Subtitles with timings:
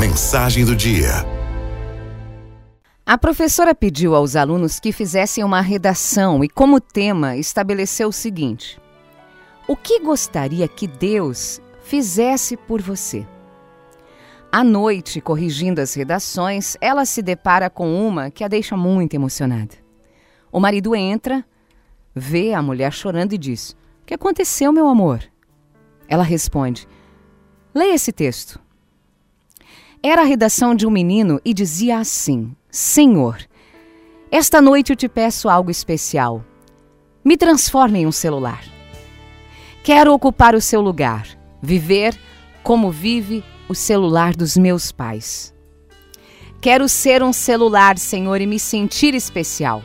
[0.00, 1.10] Mensagem do dia.
[3.04, 8.80] A professora pediu aos alunos que fizessem uma redação e, como tema, estabeleceu o seguinte:
[9.68, 13.26] O que gostaria que Deus fizesse por você?
[14.50, 19.74] À noite, corrigindo as redações, ela se depara com uma que a deixa muito emocionada.
[20.50, 21.44] O marido entra,
[22.14, 25.22] vê a mulher chorando e diz: O que aconteceu, meu amor?
[26.08, 26.88] Ela responde:
[27.74, 28.58] Leia esse texto.
[30.02, 33.38] Era a redação de um menino e dizia assim: Senhor,
[34.30, 36.42] esta noite eu te peço algo especial.
[37.22, 38.64] Me transforme em um celular.
[39.84, 41.26] Quero ocupar o seu lugar,
[41.60, 42.18] viver
[42.62, 45.52] como vive o celular dos meus pais.
[46.62, 49.82] Quero ser um celular, Senhor, e me sentir especial.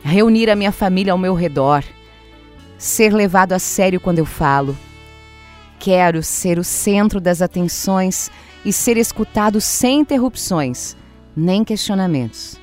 [0.00, 1.82] Reunir a minha família ao meu redor,
[2.76, 4.78] ser levado a sério quando eu falo.
[5.80, 8.30] Quero ser o centro das atenções
[8.64, 10.96] e ser escutado sem interrupções,
[11.36, 12.58] nem questionamentos.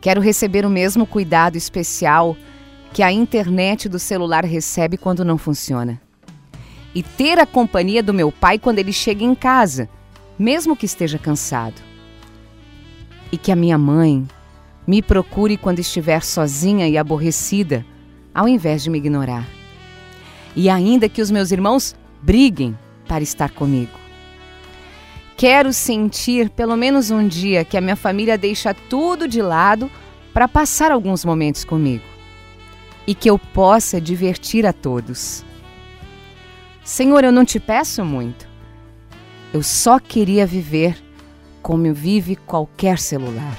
[0.00, 2.36] Quero receber o mesmo cuidado especial
[2.92, 6.00] que a internet do celular recebe quando não funciona.
[6.94, 9.88] E ter a companhia do meu pai quando ele chega em casa,
[10.38, 11.80] mesmo que esteja cansado.
[13.30, 14.26] E que a minha mãe
[14.86, 17.86] me procure quando estiver sozinha e aborrecida,
[18.34, 19.46] ao invés de me ignorar.
[20.54, 24.01] E ainda que os meus irmãos briguem para estar comigo.
[25.42, 29.90] Quero sentir pelo menos um dia que a minha família deixa tudo de lado
[30.32, 32.04] para passar alguns momentos comigo
[33.08, 35.44] e que eu possa divertir a todos.
[36.84, 38.46] Senhor, eu não te peço muito.
[39.52, 40.96] Eu só queria viver
[41.60, 43.58] como vive qualquer celular.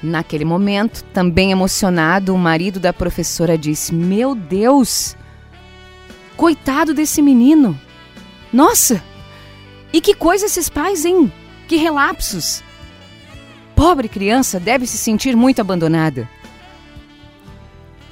[0.00, 5.16] Naquele momento, também emocionado, o marido da professora disse: Meu Deus,
[6.36, 7.76] coitado desse menino.
[8.52, 9.02] Nossa,
[9.92, 11.32] e que coisa esses pais, hein?
[11.66, 12.62] Que relapsos!
[13.74, 16.28] Pobre criança deve se sentir muito abandonada.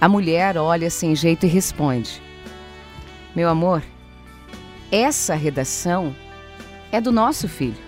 [0.00, 2.22] A mulher olha sem jeito e responde:
[3.34, 3.82] Meu amor,
[4.92, 6.14] essa redação
[6.92, 7.84] é do nosso filho.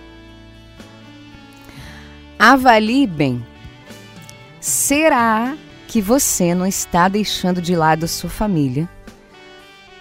[2.37, 3.45] Avalie bem.
[4.59, 5.55] Será
[5.87, 8.89] que você não está deixando de lado sua família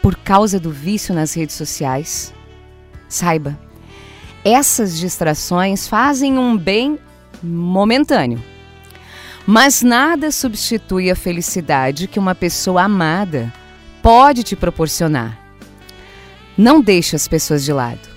[0.03, 2.35] por causa do vício nas redes sociais?
[3.09, 3.59] Saiba,
[4.45, 6.99] essas distrações fazem um bem
[7.43, 8.43] momentâneo.
[9.47, 13.53] Mas nada substitui a felicidade que uma pessoa amada
[14.03, 15.39] pode te proporcionar.
[16.57, 18.09] Não deixe as pessoas de lado.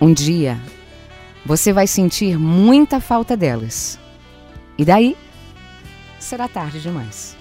[0.00, 0.58] Um dia
[1.44, 3.98] você vai sentir muita falta delas.
[4.78, 5.16] E daí
[6.18, 7.36] será tarde demais.